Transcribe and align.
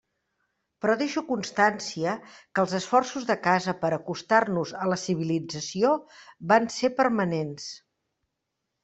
Però 0.83 0.93
deixo 0.99 1.21
constància 1.25 2.13
que 2.29 2.63
els 2.63 2.73
esforços 2.77 3.27
de 3.31 3.35
casa 3.47 3.75
per 3.83 3.91
acostar-nos 3.97 4.73
a 4.87 4.87
la 4.93 4.97
civilització 5.03 5.93
van 6.53 6.67
ser 6.77 6.91
permanents. 7.03 7.69